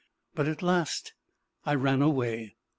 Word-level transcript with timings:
But 0.33 0.47
at 0.47 0.63
last 0.63 1.13
I 1.63 1.75
ran 1.75 2.01
away. 2.01 2.55